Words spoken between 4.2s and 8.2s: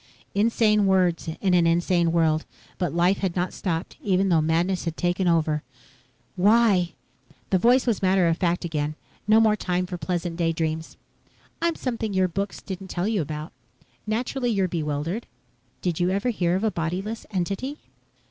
though madness had taken over. "Why?" The voice was